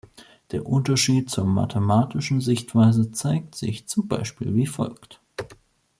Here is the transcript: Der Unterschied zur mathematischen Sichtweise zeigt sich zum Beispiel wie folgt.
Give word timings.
Der 0.49 0.65
Unterschied 0.65 1.29
zur 1.29 1.45
mathematischen 1.45 2.41
Sichtweise 2.41 3.11
zeigt 3.11 3.53
sich 3.53 3.85
zum 3.87 4.07
Beispiel 4.07 4.55
wie 4.55 4.65
folgt. 4.65 5.21